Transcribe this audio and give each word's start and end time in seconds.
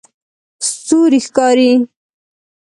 ستوری 0.69 1.19
ښکاري 1.27 1.71